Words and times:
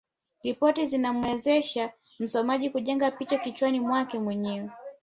Ripoti 0.43 0.85
zinamwezesha 0.85 1.91
msomaji 2.19 2.69
kujenga 2.69 3.11
picha 3.11 3.37
kichwani 3.37 3.79
mwake 3.79 4.19
mwenyewe 4.19 4.69